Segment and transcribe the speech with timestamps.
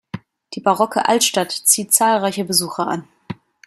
[0.55, 3.07] Die barocke Altstadt zieht zahlreiche Besucher an.